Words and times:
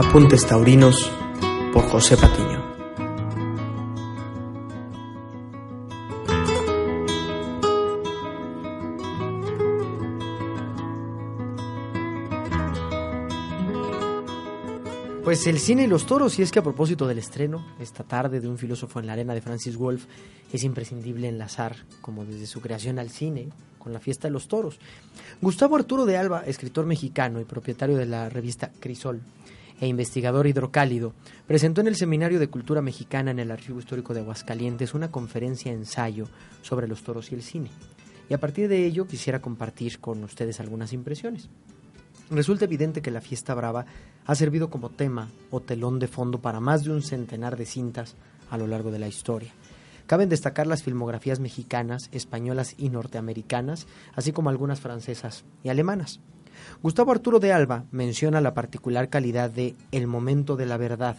Apuntes 0.00 0.46
Taurinos 0.46 1.10
por 1.72 1.82
José 1.88 2.16
Patiño. 2.16 2.62
Pues 15.24 15.48
el 15.48 15.58
cine 15.58 15.82
y 15.82 15.86
los 15.88 16.06
toros, 16.06 16.38
y 16.38 16.42
es 16.42 16.52
que 16.52 16.60
a 16.60 16.62
propósito 16.62 17.08
del 17.08 17.18
estreno, 17.18 17.66
esta 17.80 18.04
tarde 18.04 18.38
de 18.38 18.46
un 18.46 18.56
filósofo 18.56 19.00
en 19.00 19.08
la 19.08 19.14
arena 19.14 19.34
de 19.34 19.40
Francis 19.40 19.76
Wolff, 19.76 20.04
es 20.52 20.62
imprescindible 20.62 21.26
enlazar, 21.26 21.74
como 22.00 22.24
desde 22.24 22.46
su 22.46 22.60
creación 22.60 23.00
al 23.00 23.10
cine, 23.10 23.48
con 23.80 23.92
la 23.92 23.98
fiesta 23.98 24.28
de 24.28 24.32
los 24.32 24.46
toros. 24.46 24.78
Gustavo 25.42 25.74
Arturo 25.74 26.06
de 26.06 26.16
Alba, 26.16 26.44
escritor 26.46 26.86
mexicano 26.86 27.40
y 27.40 27.44
propietario 27.44 27.96
de 27.96 28.06
la 28.06 28.28
revista 28.28 28.70
Crisol, 28.78 29.22
e 29.80 29.86
investigador 29.86 30.46
hidrocálido, 30.46 31.14
presentó 31.46 31.80
en 31.80 31.88
el 31.88 31.96
Seminario 31.96 32.38
de 32.38 32.48
Cultura 32.48 32.82
Mexicana 32.82 33.30
en 33.30 33.38
el 33.38 33.50
Archivo 33.50 33.78
Histórico 33.78 34.14
de 34.14 34.20
Aguascalientes 34.20 34.94
una 34.94 35.10
conferencia 35.10 35.72
ensayo 35.72 36.28
sobre 36.62 36.88
los 36.88 37.02
toros 37.02 37.30
y 37.32 37.34
el 37.34 37.42
cine. 37.42 37.70
Y 38.28 38.34
a 38.34 38.38
partir 38.38 38.68
de 38.68 38.84
ello 38.84 39.06
quisiera 39.06 39.40
compartir 39.40 40.00
con 40.00 40.22
ustedes 40.24 40.60
algunas 40.60 40.92
impresiones. 40.92 41.48
Resulta 42.30 42.66
evidente 42.66 43.00
que 43.00 43.10
la 43.10 43.22
fiesta 43.22 43.54
brava 43.54 43.86
ha 44.26 44.34
servido 44.34 44.68
como 44.68 44.90
tema 44.90 45.30
o 45.50 45.60
telón 45.60 45.98
de 45.98 46.08
fondo 46.08 46.40
para 46.40 46.60
más 46.60 46.84
de 46.84 46.90
un 46.90 47.02
centenar 47.02 47.56
de 47.56 47.64
cintas 47.64 48.16
a 48.50 48.58
lo 48.58 48.66
largo 48.66 48.90
de 48.90 48.98
la 48.98 49.08
historia. 49.08 49.52
Caben 50.06 50.28
destacar 50.28 50.66
las 50.66 50.82
filmografías 50.82 51.40
mexicanas, 51.40 52.08
españolas 52.12 52.74
y 52.78 52.88
norteamericanas, 52.90 53.86
así 54.14 54.32
como 54.32 54.50
algunas 54.50 54.80
francesas 54.80 55.44
y 55.62 55.68
alemanas. 55.68 56.20
Gustavo 56.82 57.12
Arturo 57.12 57.40
de 57.40 57.52
Alba 57.52 57.84
menciona 57.90 58.40
la 58.40 58.54
particular 58.54 59.08
calidad 59.08 59.50
de 59.50 59.74
El 59.92 60.06
momento 60.06 60.56
de 60.56 60.66
la 60.66 60.76
verdad, 60.76 61.16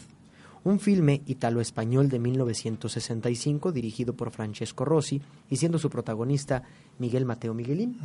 un 0.64 0.80
filme 0.80 1.22
italo-español 1.26 2.10
de 2.10 2.20
1965 2.20 3.72
dirigido 3.72 4.14
por 4.14 4.32
Francesco 4.32 4.86
Rossi 4.86 5.22
y 5.50 5.58
siendo 5.58 5.80
su 5.80 5.90
protagonista 5.90 6.64
Miguel 6.98 7.26
Mateo 7.26 7.54
Miguelín. 7.54 7.98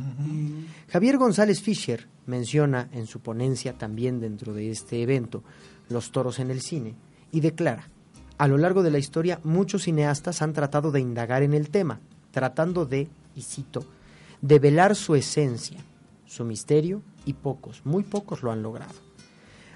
Javier 0.89 1.17
González 1.17 1.61
Fischer 1.61 2.07
menciona 2.25 2.89
en 2.93 3.07
su 3.07 3.19
ponencia 3.19 3.73
también 3.73 4.19
dentro 4.19 4.53
de 4.53 4.71
este 4.71 5.01
evento 5.01 5.43
Los 5.89 6.11
toros 6.11 6.39
en 6.39 6.51
el 6.51 6.61
cine 6.61 6.95
y 7.31 7.41
declara, 7.41 7.89
a 8.37 8.47
lo 8.47 8.57
largo 8.57 8.83
de 8.83 8.91
la 8.91 8.97
historia 8.97 9.39
muchos 9.43 9.83
cineastas 9.83 10.41
han 10.41 10.53
tratado 10.53 10.91
de 10.91 11.01
indagar 11.01 11.43
en 11.43 11.53
el 11.53 11.69
tema, 11.69 11.99
tratando 12.31 12.85
de, 12.85 13.07
y 13.35 13.41
cito, 13.41 13.85
de 14.41 14.59
velar 14.59 14.95
su 14.95 15.15
esencia, 15.15 15.79
su 16.25 16.43
misterio 16.45 17.01
y 17.25 17.33
pocos, 17.33 17.81
muy 17.85 18.03
pocos 18.03 18.43
lo 18.43 18.51
han 18.51 18.61
logrado. 18.61 18.93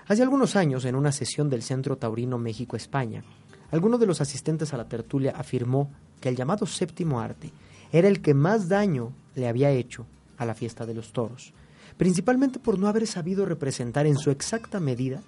Hace 0.08 0.23
algunos 0.23 0.55
años, 0.55 0.86
en 0.86 0.95
una 0.95 1.11
sesión 1.11 1.50
del 1.50 1.61
Centro 1.61 1.97
Taurino 1.97 2.38
México-España, 2.38 3.23
alguno 3.72 3.97
de 3.97 4.08
los 4.08 4.22
asistentes 4.22 4.73
a 4.73 4.78
la 4.78 4.88
tertulia 4.88 5.33
afirmó 5.36 5.92
que 6.20 6.30
el 6.30 6.36
llamado 6.36 6.66
séptimo 6.66 7.20
arte 7.20 7.52
era 7.92 8.08
el 8.08 8.22
que 8.22 8.33
más 8.33 8.67
daño 8.67 9.14
le 9.36 9.47
había 9.47 9.72
hecho 9.72 10.05
a 10.38 10.45
la 10.45 10.55
fiesta 10.55 10.86
de 10.86 10.94
los 10.94 11.11
toros, 11.11 11.53
principalmente 11.97 12.59
por 12.59 12.80
no 12.80 12.88
haber 12.88 13.05
sabido 13.08 13.45
representar 13.45 14.08
en 14.08 14.17
su 14.17 14.31
exacta 14.31 14.80
medida 14.80 15.22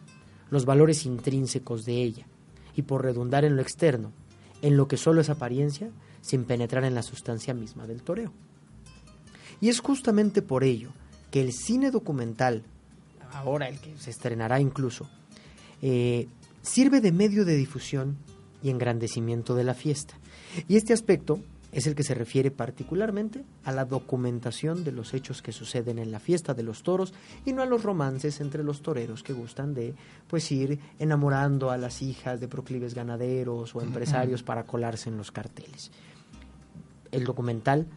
los 0.50 0.66
valores 0.66 1.06
intrínsecos 1.06 1.86
de 1.86 2.02
ella 2.02 2.26
y 2.76 2.84
por 2.84 3.04
redundar 3.04 3.46
en 3.46 3.56
lo 3.56 3.62
externo, 3.62 4.12
en 4.62 4.78
lo 4.78 4.88
que 4.88 4.98
solo 4.98 5.22
es 5.22 5.30
apariencia, 5.30 5.90
sin 6.22 6.46
penetrar 6.46 6.84
en 6.86 6.96
la 6.96 7.04
sustancia 7.04 7.54
misma 7.54 7.88
del 7.88 8.04
toreo. 8.04 8.32
Y 9.60 9.70
es 9.70 9.80
justamente 9.80 10.42
por 10.42 10.64
ello 10.64 10.92
que 11.32 11.42
el 11.42 11.54
cine 11.54 11.90
documental, 11.90 12.64
ahora 13.34 13.68
el 13.70 13.80
que 13.80 13.98
se 13.98 14.12
estrenará 14.12 14.60
incluso, 14.60 15.10
eh, 15.82 16.28
sirve 16.62 17.02
de 17.02 17.12
medio 17.12 17.46
de 17.46 17.56
difusión 17.56 18.18
y 18.62 18.70
engrandecimiento 18.70 19.56
de 19.56 19.64
la 19.64 19.74
fiesta. 19.74 20.14
Y 20.68 20.76
este 20.76 20.94
aspecto 20.94 21.40
es 21.72 21.88
el 21.88 21.96
que 21.96 22.04
se 22.04 22.14
refiere 22.14 22.52
particularmente 22.52 23.44
a 23.64 23.72
la 23.72 23.86
documentación 23.86 24.84
de 24.84 24.92
los 24.92 25.14
hechos 25.14 25.42
que 25.42 25.54
suceden 25.54 26.00
en 26.00 26.12
la 26.12 26.20
fiesta 26.20 26.54
de 26.54 26.64
los 26.64 26.84
toros 26.84 27.14
y 27.46 27.54
no 27.54 27.62
a 27.62 27.66
los 27.66 27.84
romances 27.84 28.42
entre 28.42 28.64
los 28.64 28.82
toreros 28.82 29.24
que 29.24 29.34
gustan 29.34 29.74
de 29.74 29.96
pues 30.28 30.52
ir 30.52 30.80
enamorando 31.00 31.72
a 31.72 31.78
las 31.78 32.02
hijas 32.02 32.42
de 32.42 32.50
proclives 32.50 32.94
ganaderos 32.94 33.74
o 33.74 33.82
empresarios 33.82 34.44
para 34.44 34.66
colarse 34.66 35.10
en 35.10 35.18
los 35.18 35.32
carteles. 35.32 35.92
El 37.12 37.24
documental 37.24 37.88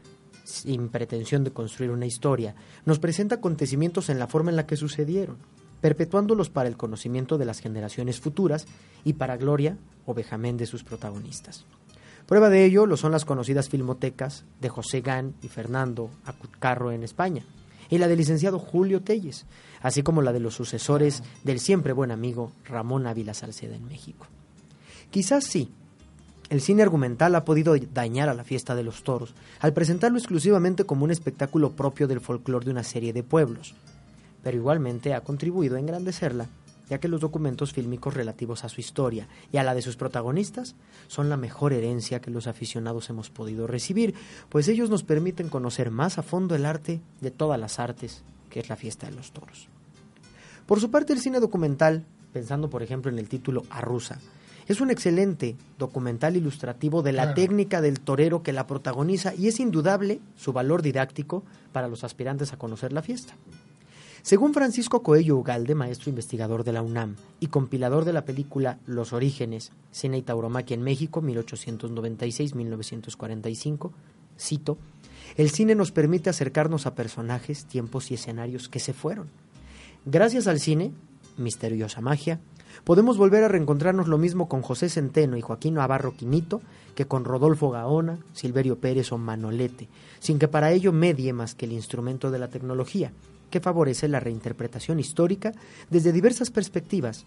sin 0.44 0.88
pretensión 0.88 1.42
de 1.42 1.52
construir 1.52 1.90
una 1.90 2.06
historia, 2.06 2.54
nos 2.84 3.00
presenta 3.00 3.36
acontecimientos 3.36 4.08
en 4.08 4.18
la 4.18 4.28
forma 4.28 4.50
en 4.50 4.56
la 4.56 4.66
que 4.66 4.76
sucedieron, 4.76 5.38
perpetuándolos 5.80 6.50
para 6.50 6.68
el 6.68 6.76
conocimiento 6.76 7.36
de 7.36 7.46
las 7.46 7.60
generaciones 7.60 8.20
futuras 8.20 8.66
y 9.04 9.14
para 9.14 9.36
gloria 9.36 9.76
o 10.06 10.14
vejamen 10.14 10.56
de 10.56 10.66
sus 10.66 10.84
protagonistas. 10.84 11.64
Prueba 12.26 12.48
de 12.48 12.64
ello 12.64 12.86
lo 12.86 12.96
son 12.96 13.12
las 13.12 13.24
conocidas 13.24 13.68
filmotecas 13.68 14.44
de 14.60 14.68
José 14.70 15.00
Gán 15.02 15.34
y 15.42 15.48
Fernando 15.48 16.10
Acucarro 16.24 16.92
en 16.92 17.02
España, 17.02 17.44
y 17.90 17.98
la 17.98 18.08
del 18.08 18.18
licenciado 18.18 18.58
Julio 18.58 19.02
Telles, 19.02 19.44
así 19.82 20.02
como 20.02 20.22
la 20.22 20.32
de 20.32 20.40
los 20.40 20.54
sucesores 20.54 21.22
del 21.42 21.60
siempre 21.60 21.92
buen 21.92 22.10
amigo 22.10 22.52
Ramón 22.64 23.06
Ávila 23.06 23.34
Salceda 23.34 23.76
en 23.76 23.84
México. 23.84 24.26
Quizás 25.10 25.44
sí, 25.44 25.70
el 26.50 26.60
cine 26.60 26.82
argumental 26.82 27.34
ha 27.34 27.44
podido 27.44 27.74
dañar 27.92 28.28
a 28.28 28.34
la 28.34 28.44
fiesta 28.44 28.74
de 28.74 28.82
los 28.82 29.02
toros, 29.02 29.34
al 29.60 29.72
presentarlo 29.72 30.18
exclusivamente 30.18 30.84
como 30.84 31.04
un 31.04 31.10
espectáculo 31.10 31.72
propio 31.72 32.06
del 32.06 32.20
folclore 32.20 32.66
de 32.66 32.70
una 32.70 32.84
serie 32.84 33.12
de 33.12 33.22
pueblos, 33.22 33.74
pero 34.42 34.56
igualmente 34.56 35.14
ha 35.14 35.22
contribuido 35.22 35.76
a 35.76 35.80
engrandecerla, 35.80 36.48
ya 36.88 36.98
que 36.98 37.08
los 37.08 37.20
documentos 37.20 37.72
fílmicos 37.72 38.14
relativos 38.14 38.64
a 38.64 38.68
su 38.68 38.80
historia 38.80 39.26
y 39.50 39.56
a 39.56 39.62
la 39.62 39.74
de 39.74 39.82
sus 39.82 39.96
protagonistas 39.96 40.74
son 41.08 41.30
la 41.30 41.38
mejor 41.38 41.72
herencia 41.72 42.20
que 42.20 42.30
los 42.30 42.46
aficionados 42.46 43.08
hemos 43.08 43.30
podido 43.30 43.66
recibir, 43.66 44.14
pues 44.50 44.68
ellos 44.68 44.90
nos 44.90 45.02
permiten 45.02 45.48
conocer 45.48 45.90
más 45.90 46.18
a 46.18 46.22
fondo 46.22 46.54
el 46.54 46.66
arte 46.66 47.00
de 47.22 47.30
todas 47.30 47.58
las 47.58 47.78
artes, 47.78 48.22
que 48.50 48.60
es 48.60 48.68
la 48.68 48.76
fiesta 48.76 49.08
de 49.08 49.16
los 49.16 49.32
toros. 49.32 49.68
Por 50.66 50.80
su 50.80 50.90
parte, 50.90 51.12
el 51.12 51.20
cine 51.20 51.40
documental, 51.40 52.04
pensando 52.32 52.68
por 52.68 52.82
ejemplo 52.82 53.10
en 53.10 53.18
el 53.18 53.28
título 53.28 53.64
Arrusa, 53.70 54.18
es 54.66 54.80
un 54.80 54.90
excelente 54.90 55.56
documental 55.78 56.36
ilustrativo 56.36 57.02
de 57.02 57.12
la 57.12 57.34
técnica 57.34 57.80
del 57.80 58.00
torero 58.00 58.42
que 58.42 58.52
la 58.52 58.66
protagoniza 58.66 59.32
y 59.34 59.46
es 59.48 59.60
indudable 59.60 60.20
su 60.36 60.52
valor 60.52 60.82
didáctico 60.82 61.44
para 61.72 61.88
los 61.88 62.04
aspirantes 62.04 62.52
a 62.52 62.56
conocer 62.56 62.92
la 62.92 63.02
fiesta. 63.02 63.34
Según 64.22 64.54
Francisco 64.54 65.02
Coello 65.02 65.36
Ugalde, 65.36 65.74
maestro 65.74 66.08
investigador 66.08 66.64
de 66.64 66.72
la 66.72 66.80
UNAM 66.80 67.16
y 67.40 67.48
compilador 67.48 68.06
de 68.06 68.14
la 68.14 68.24
película 68.24 68.78
Los 68.86 69.12
Orígenes, 69.12 69.72
Cine 69.92 70.16
y 70.16 70.22
Tauromaquia 70.22 70.76
en 70.76 70.82
México, 70.82 71.20
1896-1945, 71.20 73.90
cito, 74.38 74.78
el 75.36 75.50
cine 75.50 75.74
nos 75.74 75.92
permite 75.92 76.30
acercarnos 76.30 76.86
a 76.86 76.94
personajes, 76.94 77.66
tiempos 77.66 78.10
y 78.10 78.14
escenarios 78.14 78.70
que 78.70 78.80
se 78.80 78.94
fueron. 78.94 79.28
Gracias 80.06 80.46
al 80.46 80.58
cine, 80.58 80.92
misteriosa 81.36 82.00
magia, 82.00 82.40
Podemos 82.82 83.16
volver 83.16 83.44
a 83.44 83.48
reencontrarnos 83.48 84.08
lo 84.08 84.18
mismo 84.18 84.48
con 84.48 84.62
José 84.62 84.88
Centeno 84.88 85.36
y 85.36 85.40
Joaquín 85.40 85.74
Navarro 85.74 86.16
Quinito 86.16 86.60
que 86.94 87.06
con 87.06 87.24
Rodolfo 87.24 87.70
Gaona, 87.70 88.18
Silverio 88.32 88.78
Pérez 88.78 89.12
o 89.12 89.18
Manolete, 89.18 89.88
sin 90.18 90.38
que 90.38 90.48
para 90.48 90.72
ello 90.72 90.92
medie 90.92 91.32
más 91.32 91.54
que 91.54 91.66
el 91.66 91.72
instrumento 91.72 92.30
de 92.30 92.38
la 92.38 92.48
tecnología, 92.48 93.12
que 93.50 93.60
favorece 93.60 94.08
la 94.08 94.20
reinterpretación 94.20 94.98
histórica 94.98 95.52
desde 95.90 96.12
diversas 96.12 96.50
perspectivas 96.50 97.26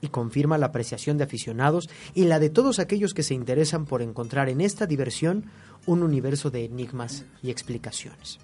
y 0.00 0.08
confirma 0.08 0.58
la 0.58 0.66
apreciación 0.66 1.18
de 1.18 1.24
aficionados 1.24 1.88
y 2.14 2.24
la 2.24 2.38
de 2.38 2.50
todos 2.50 2.78
aquellos 2.78 3.14
que 3.14 3.22
se 3.22 3.34
interesan 3.34 3.84
por 3.84 4.02
encontrar 4.02 4.48
en 4.48 4.60
esta 4.60 4.86
diversión 4.86 5.44
un 5.86 6.02
universo 6.02 6.50
de 6.50 6.64
enigmas 6.64 7.24
y 7.42 7.50
explicaciones. 7.50 8.38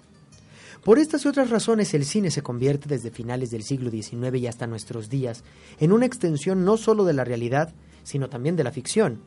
Por 0.83 0.99
estas 0.99 1.25
y 1.25 1.27
otras 1.27 1.49
razones 1.49 1.93
el 1.93 2.05
cine 2.05 2.31
se 2.31 2.41
convierte 2.41 2.87
desde 2.87 3.11
finales 3.11 3.51
del 3.51 3.63
siglo 3.63 3.89
XIX 3.89 4.35
y 4.37 4.47
hasta 4.47 4.67
nuestros 4.67 5.09
días 5.09 5.43
en 5.79 5.91
una 5.91 6.05
extensión 6.05 6.63
no 6.63 6.77
solo 6.77 7.03
de 7.03 7.13
la 7.13 7.23
realidad, 7.23 7.73
sino 8.03 8.29
también 8.29 8.55
de 8.55 8.63
la 8.63 8.71
ficción. 8.71 9.19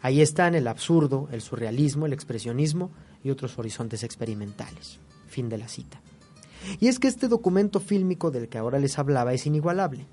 Ahí 0.00 0.20
están 0.20 0.54
el 0.54 0.66
absurdo, 0.66 1.28
el 1.32 1.40
surrealismo, 1.40 2.06
el 2.06 2.12
expresionismo 2.12 2.90
y 3.22 3.30
otros 3.30 3.58
horizontes 3.58 4.02
experimentales. 4.02 4.98
Fin 5.28 5.48
de 5.48 5.58
la 5.58 5.68
cita. 5.68 6.00
Y 6.80 6.88
es 6.88 6.98
que 6.98 7.08
este 7.08 7.28
documento 7.28 7.80
fílmico 7.80 8.30
del 8.30 8.48
que 8.48 8.58
ahora 8.58 8.78
les 8.78 8.98
hablaba 8.98 9.32
es 9.32 9.46
inigualable. 9.46 10.06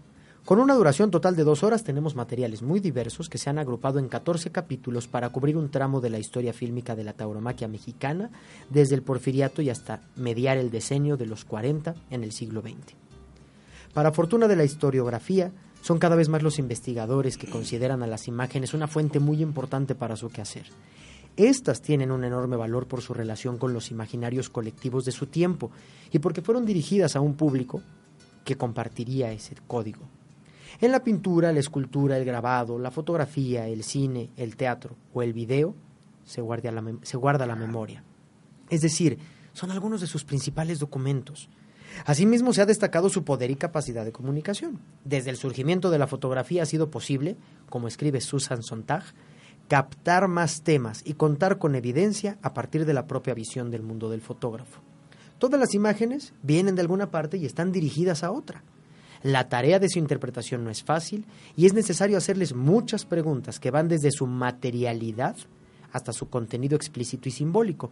Con 0.46 0.60
una 0.60 0.74
duración 0.74 1.12
total 1.12 1.36
de 1.36 1.44
dos 1.44 1.64
horas 1.64 1.84
tenemos 1.84 2.16
materiales 2.16 2.64
muy 2.64 2.80
diversos 2.80 3.30
que 3.30 3.38
se 3.38 3.50
han 3.50 3.60
agrupado 3.60 4.00
en 4.00 4.10
14 4.10 4.52
capítulos 4.52 5.08
para 5.08 5.30
cubrir 5.30 5.56
un 5.56 5.70
tramo 5.70 6.02
de 6.02 6.10
la 6.10 6.18
historia 6.18 6.52
fílmica 6.52 6.96
de 6.96 7.04
la 7.04 7.14
tauromaquia 7.14 7.68
mexicana, 7.68 8.32
desde 8.70 8.96
el 8.96 9.04
porfiriato 9.04 9.62
y 9.62 9.70
hasta 9.70 10.02
mediar 10.16 10.58
el 10.58 10.72
decenio 10.72 11.16
de 11.16 11.28
los 11.28 11.46
40 11.46 11.94
en 12.10 12.24
el 12.24 12.32
siglo 12.32 12.62
XX. 12.62 12.96
Para 13.94 14.12
fortuna 14.12 14.48
de 14.48 14.56
la 14.56 14.64
historiografía, 14.64 15.52
son 15.82 16.00
cada 16.00 16.16
vez 16.16 16.28
más 16.28 16.42
los 16.42 16.58
investigadores 16.58 17.38
que 17.38 17.50
consideran 17.50 18.02
a 18.02 18.08
las 18.08 18.28
imágenes 18.28 18.74
una 18.74 18.88
fuente 18.88 19.20
muy 19.20 19.44
importante 19.44 19.94
para 19.94 20.16
su 20.16 20.30
quehacer. 20.30 20.66
Estas 21.38 21.82
tienen 21.82 22.12
un 22.12 22.24
enorme 22.24 22.56
valor 22.56 22.88
por 22.88 23.02
su 23.02 23.14
relación 23.14 23.58
con 23.58 23.74
los 23.74 23.92
imaginarios 23.92 24.50
colectivos 24.50 25.06
de 25.06 25.12
su 25.12 25.28
tiempo 25.28 25.72
y 26.12 26.20
porque 26.20 26.42
fueron 26.42 26.66
dirigidas 26.66 27.16
a 27.16 27.22
un 27.22 27.36
público 27.36 27.82
que 28.44 28.58
compartiría 28.58 29.32
ese 29.32 29.56
código. 29.68 30.21
En 30.80 30.92
la 30.92 31.04
pintura, 31.04 31.52
la 31.52 31.60
escultura, 31.60 32.18
el 32.18 32.26
grabado, 32.26 32.80
la 32.80 32.92
fotografía, 32.92 33.68
el 33.68 33.84
cine, 33.84 34.30
el 34.38 34.56
teatro 34.56 34.96
o 35.14 35.22
el 35.22 35.34
video 35.34 35.76
se 36.24 36.42
guarda 36.42 36.72
la, 36.72 36.84
se 37.02 37.18
guarda 37.18 37.46
la 37.46 37.56
memoria. 37.56 38.04
Es 38.70 38.82
decir, 38.82 39.20
son 39.54 39.72
algunos 39.72 40.02
de 40.02 40.08
sus 40.08 40.24
principales 40.24 40.80
documentos. 40.80 41.50
Asimismo, 42.06 42.54
se 42.54 42.62
ha 42.62 42.66
destacado 42.66 43.10
su 43.10 43.24
poder 43.24 43.52
y 43.52 43.56
capacidad 43.56 44.06
de 44.06 44.14
comunicación. 44.14 44.80
Desde 45.04 45.30
el 45.30 45.38
surgimiento 45.38 45.90
de 45.90 46.00
la 46.00 46.08
fotografía 46.08 46.64
ha 46.64 46.66
sido 46.66 46.90
posible, 46.90 47.36
como 47.70 47.88
escribe 47.88 48.22
Susan 48.22 48.64
Sontag, 48.64 49.04
captar 49.68 50.28
más 50.28 50.64
temas 50.64 51.02
y 51.06 51.14
contar 51.14 51.58
con 51.58 51.76
evidencia 51.76 52.38
a 52.42 52.54
partir 52.54 52.86
de 52.86 52.94
la 52.94 53.08
propia 53.08 53.34
visión 53.34 53.72
del 53.72 53.84
mundo 53.84 54.10
del 54.10 54.22
fotógrafo. 54.22 54.82
Todas 55.38 55.60
las 55.60 55.74
imágenes 55.74 56.34
vienen 56.44 56.76
de 56.76 56.82
alguna 56.82 57.10
parte 57.10 57.38
y 57.38 57.46
están 57.46 57.72
dirigidas 57.72 58.24
a 58.24 58.32
otra. 58.32 58.64
La 59.24 59.50
tarea 59.50 59.80
de 59.80 59.90
su 59.90 60.00
interpretación 60.00 60.64
no 60.64 60.70
es 60.72 60.84
fácil 60.84 61.26
y 61.56 61.66
es 61.66 61.74
necesario 61.74 62.18
hacerles 62.18 62.56
muchas 62.56 63.06
preguntas 63.06 63.60
que 63.60 63.72
van 63.72 63.88
desde 63.88 64.12
su 64.12 64.26
materialidad 64.26 65.36
hasta 65.92 66.14
su 66.14 66.30
contenido 66.30 66.76
explícito 66.76 67.30
y 67.30 67.32
simbólico. 67.32 67.92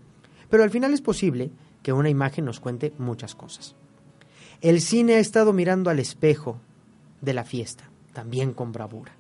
Pero 0.49 0.63
al 0.63 0.71
final 0.71 0.93
es 0.93 1.01
posible 1.01 1.51
que 1.83 1.93
una 1.93 2.09
imagen 2.09 2.45
nos 2.45 2.59
cuente 2.59 2.93
muchas 2.97 3.35
cosas. 3.35 3.75
El 4.61 4.81
cine 4.81 5.15
ha 5.15 5.19
estado 5.19 5.53
mirando 5.53 5.89
al 5.89 5.99
espejo 5.99 6.59
de 7.21 7.33
la 7.33 7.43
fiesta, 7.43 7.89
también 8.13 8.53
con 8.53 8.71
bravura, 8.71 9.13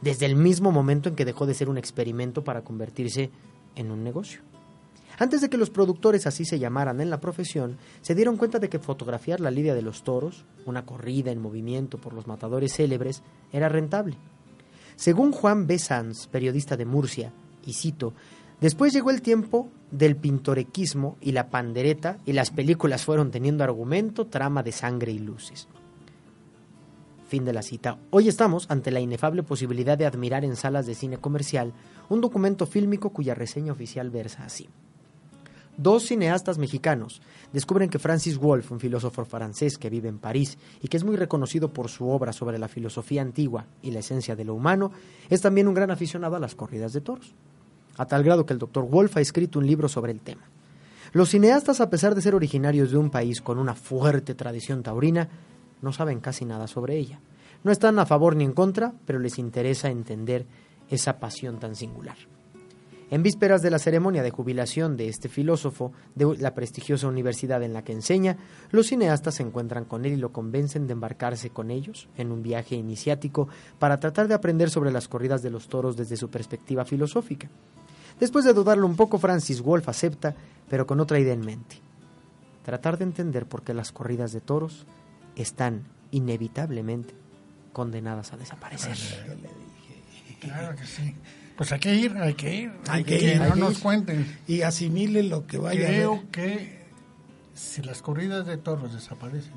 desde 0.00 0.26
el 0.26 0.36
mismo 0.36 0.72
momento 0.72 1.08
en 1.08 1.14
que 1.14 1.24
dejó 1.24 1.46
de 1.46 1.54
ser 1.54 1.68
un 1.68 1.78
experimento 1.78 2.42
para 2.42 2.62
convertirse 2.62 3.30
en 3.76 3.90
un 3.90 4.02
negocio. 4.02 4.40
Antes 5.18 5.40
de 5.40 5.50
que 5.50 5.58
los 5.58 5.70
productores 5.70 6.26
así 6.26 6.44
se 6.44 6.58
llamaran 6.58 7.00
en 7.00 7.10
la 7.10 7.20
profesión, 7.20 7.78
se 8.00 8.14
dieron 8.14 8.36
cuenta 8.36 8.58
de 8.58 8.68
que 8.68 8.78
fotografiar 8.78 9.40
la 9.40 9.50
lidia 9.50 9.74
de 9.74 9.82
los 9.82 10.02
toros, 10.02 10.44
una 10.66 10.84
corrida 10.84 11.30
en 11.30 11.40
movimiento 11.40 11.98
por 11.98 12.12
los 12.12 12.26
matadores 12.26 12.74
célebres, 12.74 13.22
era 13.52 13.68
rentable. 13.68 14.16
Según 14.96 15.32
Juan 15.32 15.66
B. 15.66 15.78
Sanz, 15.78 16.26
periodista 16.26 16.76
de 16.76 16.86
Murcia, 16.86 17.32
y 17.64 17.74
cito, 17.74 18.14
Después 18.62 18.92
llegó 18.92 19.10
el 19.10 19.22
tiempo 19.22 19.68
del 19.90 20.14
pintorequismo 20.14 21.16
y 21.20 21.32
la 21.32 21.50
pandereta 21.50 22.18
y 22.24 22.32
las 22.32 22.52
películas 22.52 23.04
fueron 23.04 23.32
teniendo 23.32 23.64
argumento, 23.64 24.28
trama 24.28 24.62
de 24.62 24.70
sangre 24.70 25.10
y 25.10 25.18
luces. 25.18 25.66
Fin 27.26 27.44
de 27.44 27.52
la 27.52 27.62
cita. 27.62 27.98
Hoy 28.10 28.28
estamos 28.28 28.70
ante 28.70 28.92
la 28.92 29.00
inefable 29.00 29.42
posibilidad 29.42 29.98
de 29.98 30.06
admirar 30.06 30.44
en 30.44 30.54
salas 30.54 30.86
de 30.86 30.94
cine 30.94 31.18
comercial 31.18 31.72
un 32.08 32.20
documento 32.20 32.64
fílmico 32.64 33.10
cuya 33.10 33.34
reseña 33.34 33.72
oficial 33.72 34.10
versa 34.10 34.44
así. 34.44 34.68
Dos 35.76 36.04
cineastas 36.04 36.58
mexicanos 36.58 37.22
descubren 37.52 37.88
que 37.88 37.98
Francis 37.98 38.36
Wolff, 38.36 38.72
un 38.72 38.80
filósofo 38.80 39.24
francés 39.24 39.78
que 39.78 39.90
vive 39.90 40.08
en 40.08 40.18
París 40.18 40.58
y 40.82 40.88
que 40.88 40.98
es 40.98 41.04
muy 41.04 41.16
reconocido 41.16 41.72
por 41.72 41.88
su 41.88 42.08
obra 42.08 42.32
sobre 42.32 42.58
la 42.58 42.68
filosofía 42.68 43.22
antigua 43.22 43.66
y 43.82 43.90
la 43.90 44.00
esencia 44.00 44.36
de 44.36 44.44
lo 44.44 44.54
humano, 44.54 44.92
es 45.30 45.40
también 45.40 45.68
un 45.68 45.74
gran 45.74 45.90
aficionado 45.90 46.36
a 46.36 46.40
las 46.40 46.54
corridas 46.54 46.92
de 46.92 47.00
toros 47.00 47.34
a 47.96 48.06
tal 48.06 48.22
grado 48.22 48.46
que 48.46 48.52
el 48.52 48.58
doctor 48.58 48.88
Wolf 48.88 49.16
ha 49.16 49.20
escrito 49.20 49.58
un 49.58 49.66
libro 49.66 49.88
sobre 49.88 50.12
el 50.12 50.20
tema. 50.20 50.42
Los 51.12 51.30
cineastas, 51.30 51.80
a 51.80 51.90
pesar 51.90 52.14
de 52.14 52.22
ser 52.22 52.34
originarios 52.34 52.90
de 52.90 52.96
un 52.96 53.10
país 53.10 53.42
con 53.42 53.58
una 53.58 53.74
fuerte 53.74 54.34
tradición 54.34 54.82
taurina, 54.82 55.28
no 55.82 55.92
saben 55.92 56.20
casi 56.20 56.44
nada 56.44 56.66
sobre 56.66 56.96
ella. 56.96 57.20
No 57.64 57.70
están 57.70 57.98
a 57.98 58.06
favor 58.06 58.34
ni 58.34 58.44
en 58.44 58.52
contra, 58.52 58.94
pero 59.04 59.18
les 59.18 59.38
interesa 59.38 59.90
entender 59.90 60.46
esa 60.88 61.18
pasión 61.18 61.58
tan 61.58 61.76
singular. 61.76 62.16
En 63.12 63.22
vísperas 63.22 63.60
de 63.60 63.68
la 63.68 63.78
ceremonia 63.78 64.22
de 64.22 64.30
jubilación 64.30 64.96
de 64.96 65.06
este 65.08 65.28
filósofo 65.28 65.92
de 66.14 66.34
la 66.38 66.54
prestigiosa 66.54 67.08
universidad 67.08 67.62
en 67.62 67.74
la 67.74 67.84
que 67.84 67.92
enseña, 67.92 68.38
los 68.70 68.86
cineastas 68.86 69.34
se 69.34 69.42
encuentran 69.42 69.84
con 69.84 70.06
él 70.06 70.14
y 70.14 70.16
lo 70.16 70.32
convencen 70.32 70.86
de 70.86 70.94
embarcarse 70.94 71.50
con 71.50 71.70
ellos 71.70 72.08
en 72.16 72.32
un 72.32 72.42
viaje 72.42 72.74
iniciático 72.74 73.48
para 73.78 74.00
tratar 74.00 74.28
de 74.28 74.34
aprender 74.34 74.70
sobre 74.70 74.90
las 74.90 75.08
corridas 75.08 75.42
de 75.42 75.50
los 75.50 75.68
toros 75.68 75.94
desde 75.94 76.16
su 76.16 76.30
perspectiva 76.30 76.86
filosófica. 76.86 77.50
Después 78.18 78.46
de 78.46 78.54
dudarlo 78.54 78.86
un 78.86 78.96
poco, 78.96 79.18
Francis 79.18 79.60
Wolff 79.60 79.90
acepta, 79.90 80.34
pero 80.70 80.86
con 80.86 80.98
otra 80.98 81.18
idea 81.18 81.34
en 81.34 81.44
mente. 81.44 81.82
Tratar 82.64 82.96
de 82.96 83.04
entender 83.04 83.44
por 83.44 83.62
qué 83.62 83.74
las 83.74 83.92
corridas 83.92 84.32
de 84.32 84.40
toros 84.40 84.86
están 85.36 85.82
inevitablemente 86.12 87.14
condenadas 87.74 88.32
a 88.32 88.38
desaparecer. 88.38 88.96
Claro 90.40 90.74
que 90.76 90.86
sí. 90.86 91.14
Pues 91.56 91.70
hay 91.72 91.80
que 91.80 91.94
ir, 91.94 92.16
hay 92.16 92.34
que 92.34 92.54
ir. 92.54 92.72
Hay 92.88 93.04
que, 93.04 93.18
ir, 93.34 93.40
no 93.40 93.54
nos 93.56 93.78
cuenten. 93.78 94.38
Y 94.48 94.62
asimile 94.62 95.22
lo 95.22 95.46
que 95.46 95.58
vaya 95.58 95.86
Creo 95.86 96.14
a 96.14 96.16
ver. 96.16 96.26
que 96.30 96.82
si 97.54 97.82
las 97.82 98.02
corridas 98.02 98.46
de 98.46 98.56
toros 98.56 98.94
desaparecen, 98.94 99.52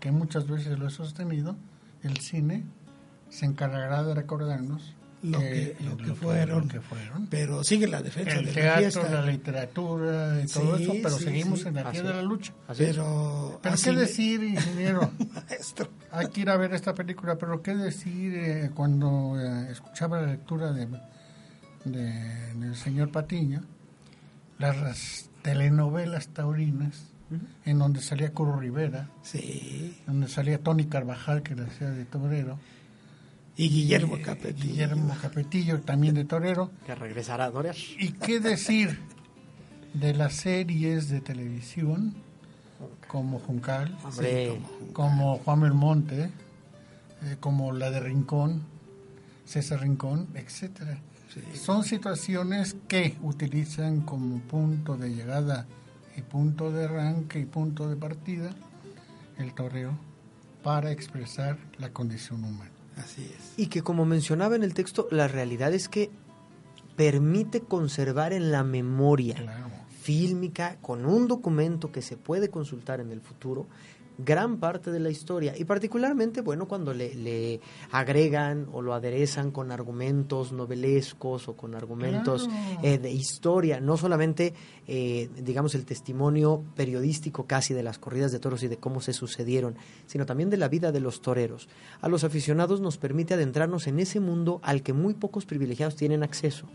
que 0.00 0.10
muchas 0.10 0.48
veces 0.48 0.78
lo 0.78 0.86
he 0.88 0.90
sostenido, 0.90 1.56
el 2.02 2.16
cine 2.18 2.64
se 3.28 3.46
encargará 3.46 4.02
de 4.02 4.14
recordarnos 4.14 4.94
lo 5.22 5.38
que, 5.38 5.76
lo 5.84 5.96
que, 5.96 6.14
fueron, 6.14 6.68
que 6.68 6.80
fueron. 6.80 7.26
Pero 7.28 7.62
sigue 7.62 7.86
la 7.86 8.02
defensa 8.02 8.32
el 8.32 8.46
de 8.46 8.52
teatro, 8.52 8.72
la 8.82 8.90
fiesta. 8.90 9.08
la 9.10 9.26
literatura 9.30 10.42
y 10.42 10.46
todo 10.48 10.76
Sí, 10.78 10.82
eso, 10.82 10.92
pero 11.02 11.18
sí, 11.18 11.24
seguimos 11.24 11.60
sí. 11.60 11.68
en 11.68 11.74
la 11.76 11.90
pie 11.92 12.02
de 12.02 12.08
la 12.14 12.22
lucha. 12.22 12.52
Así. 12.66 12.82
Pero, 12.84 13.60
Pero 13.62 13.74
así 13.74 13.84
qué 13.84 13.92
me- 13.92 14.00
decir, 14.00 14.42
ingeniero, 14.42 15.12
maestro. 15.34 15.88
Hay 16.12 16.28
que 16.28 16.42
ir 16.42 16.50
a 16.50 16.56
ver 16.56 16.72
esta 16.74 16.94
película, 16.94 17.36
pero 17.36 17.62
qué 17.62 17.74
decir 17.74 18.34
eh, 18.36 18.70
cuando 18.74 19.34
eh, 19.40 19.70
escuchaba 19.72 20.20
la 20.20 20.28
lectura 20.32 20.72
de, 20.72 20.86
de- 21.84 22.54
del 22.54 22.76
señor 22.76 23.10
Patiño, 23.10 23.62
las, 24.58 24.76
las 24.76 25.30
telenovelas 25.42 26.28
taurinas, 26.28 27.08
en 27.64 27.78
donde 27.78 28.00
salía 28.02 28.32
Curo 28.32 28.58
Rivera, 28.60 29.08
Sí. 29.22 29.96
donde 30.06 30.28
salía 30.28 30.58
Tony 30.58 30.84
Carvajal, 30.84 31.42
que 31.42 31.54
le 31.54 31.62
hacía 31.64 31.90
de 31.90 32.04
torero, 32.04 32.58
Y 33.56 33.68
Guillermo 33.70 34.16
eh, 34.18 34.22
Capetillo. 34.22 34.68
Guillermo 34.68 35.14
Capetillo, 35.20 35.80
también 35.80 36.14
de 36.14 36.24
torero, 36.26 36.70
Que 36.86 36.94
regresará 36.94 37.46
a 37.46 37.50
Doria. 37.50 37.72
¿Y 37.98 38.12
qué 38.12 38.38
decir 38.40 38.98
de 39.94 40.14
las 40.14 40.34
series 40.34 41.08
de 41.08 41.20
televisión 41.20 42.14
como 43.08 43.38
Juncal, 43.38 43.96
como 44.92 45.38
Juan 45.38 45.60
Belmonte, 45.60 46.30
eh, 47.22 47.36
como 47.40 47.72
la 47.72 47.90
de 47.90 48.00
Rincón, 48.00 48.62
César 49.44 49.80
Rincón, 49.80 50.28
etcétera? 50.34 50.98
Son 51.54 51.82
situaciones 51.84 52.76
que 52.88 53.16
utilizan 53.22 54.02
como 54.02 54.38
punto 54.40 54.96
de 54.96 55.14
llegada 55.14 55.66
y 56.16 56.22
punto 56.22 56.70
de 56.70 56.84
arranque 56.84 57.38
y 57.38 57.46
punto 57.46 57.88
de 57.88 57.96
partida 57.96 58.50
el 59.38 59.54
toreo 59.54 59.96
para 60.62 60.90
expresar 60.90 61.58
la 61.78 61.90
condición 61.90 62.44
humana. 62.44 62.70
Así 62.96 63.22
es. 63.22 63.54
y 63.56 63.68
que 63.68 63.80
como 63.80 64.04
mencionaba 64.04 64.54
en 64.54 64.62
el 64.62 64.74
texto, 64.74 65.08
la 65.10 65.26
realidad 65.26 65.72
es 65.72 65.88
que 65.88 66.10
permite 66.94 67.62
conservar 67.62 68.34
en 68.34 68.52
la 68.52 68.64
memoria 68.64 69.36
Claro. 69.36 69.70
Fílmica, 70.02 70.78
con 70.82 71.06
un 71.06 71.28
documento 71.28 71.92
que 71.92 72.02
se 72.02 72.16
puede 72.16 72.50
consultar 72.50 73.00
en 73.00 73.12
el 73.12 73.20
futuro, 73.20 73.66
gran 74.18 74.58
parte 74.58 74.90
de 74.90 75.00
la 75.00 75.10
historia. 75.10 75.54
Y 75.56 75.64
particularmente, 75.64 76.40
bueno, 76.40 76.66
cuando 76.68 76.92
le, 76.94 77.14
le 77.14 77.60
agregan 77.90 78.68
o 78.72 78.82
lo 78.82 78.94
aderezan 78.94 79.50
con 79.50 79.70
argumentos 79.70 80.52
novelescos 80.52 81.48
o 81.48 81.56
con 81.56 81.74
argumentos 81.74 82.48
Claro. 82.48 82.80
eh, 82.82 82.98
de 82.98 83.10
historia, 83.10 83.80
no 83.80 83.96
solamente, 83.96 84.54
eh, 84.86 85.28
digamos, 85.42 85.74
el 85.74 85.84
testimonio 85.84 86.64
periodístico 86.74 87.46
casi 87.46 87.74
de 87.74 87.82
las 87.82 87.98
corridas 87.98 88.32
de 88.32 88.38
toros 88.38 88.62
y 88.62 88.68
de 88.68 88.76
cómo 88.78 89.00
se 89.00 89.12
sucedieron, 89.12 89.76
sino 90.06 90.26
también 90.26 90.50
de 90.50 90.56
la 90.56 90.68
vida 90.68 90.92
de 90.92 91.00
los 91.00 91.20
toreros. 91.22 91.68
A 92.00 92.08
los 92.08 92.24
aficionados 92.24 92.80
nos 92.80 92.98
permite 92.98 93.34
adentrarnos 93.34 93.86
en 93.86 93.98
ese 93.98 94.20
mundo 94.20 94.60
al 94.62 94.82
que 94.82 94.92
muy 94.92 95.14
pocos 95.14 95.46
privilegiados 95.46 95.96
tienen 95.96 96.22
acceso. 96.22 96.66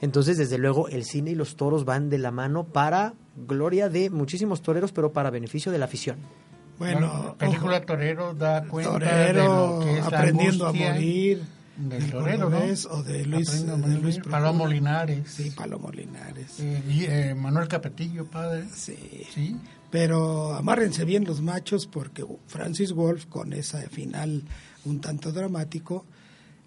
Entonces, 0.00 0.36
desde 0.36 0.58
luego, 0.58 0.88
el 0.88 1.04
cine 1.04 1.30
y 1.30 1.34
los 1.34 1.56
toros 1.56 1.84
van 1.84 2.10
de 2.10 2.18
la 2.18 2.30
mano 2.30 2.64
para 2.64 3.14
gloria 3.36 3.88
de 3.88 4.10
muchísimos 4.10 4.60
toreros, 4.62 4.92
pero 4.92 5.12
para 5.12 5.30
beneficio 5.30 5.72
de 5.72 5.78
la 5.78 5.84
afición. 5.86 6.18
Bueno, 6.78 7.24
la 7.26 7.34
película 7.34 7.76
ojo, 7.78 7.86
Torero 7.86 8.34
da 8.34 8.64
cuenta 8.64 8.98
de 8.98 9.06
torero, 9.06 9.78
lo 9.78 9.84
que 9.84 9.98
es 9.98 10.10
la 10.10 10.18
aprendiendo 10.18 10.66
a 10.66 10.72
morir. 10.72 11.42
del 11.76 12.10
torero, 12.10 12.50
¿no? 12.50 12.58
O 12.90 13.02
de 13.02 13.24
Luis, 13.26 13.66
de. 13.66 13.98
Luis 14.00 14.18
Palomo. 14.18 14.66
Linares. 14.66 15.28
Sí, 15.30 15.50
Palomo 15.50 15.90
Linares. 15.90 16.58
Eh, 16.60 16.82
y, 16.88 17.04
eh, 17.04 17.34
Manuel 17.34 17.68
Capetillo, 17.68 18.26
padre. 18.26 18.64
Sí. 18.74 19.26
Sí. 19.32 19.56
Pero 19.90 20.54
amárrense 20.54 21.04
bien 21.04 21.24
los 21.24 21.40
machos 21.40 21.86
porque 21.86 22.24
Francis 22.48 22.92
Wolff, 22.92 23.26
con 23.26 23.52
ese 23.52 23.88
final 23.88 24.42
un 24.84 25.00
tanto 25.00 25.30
dramático, 25.30 26.04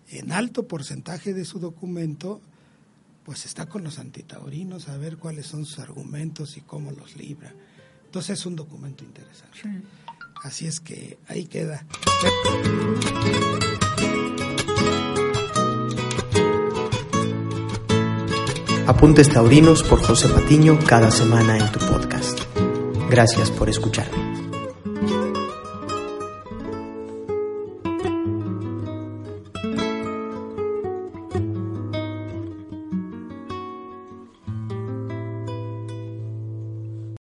en 0.10 0.32
alto 0.32 0.68
porcentaje 0.68 1.34
de 1.34 1.44
su 1.44 1.60
documento, 1.60 2.40
pues 3.26 3.46
está 3.46 3.66
con 3.66 3.84
los 3.84 4.00
antitaurinos 4.00 4.88
a 4.88 4.98
ver 4.98 5.18
cuáles 5.18 5.48
son 5.48 5.66
sus 5.66 5.80
argumentos 5.80 6.56
y 6.56 6.62
cómo 6.62 6.92
los 6.92 7.18
libra. 7.18 7.54
Entonces 8.08 8.40
es 8.40 8.46
un 8.46 8.56
documento 8.56 9.04
interesante. 9.04 9.60
Sí. 9.62 9.70
Así 10.44 10.66
es 10.66 10.80
que 10.80 11.20
ahí 11.28 11.46
queda. 11.46 11.86
Apuntes 18.88 19.30
Taurinos 19.30 19.84
por 19.84 20.02
José 20.02 20.30
Patiño 20.30 20.80
cada 20.88 21.12
semana 21.12 21.58
en 21.58 21.70
tu 21.72 21.80
podcast. 21.80 22.40
Gracias 23.10 23.52
por 23.52 23.70
escucharme. 23.70 24.26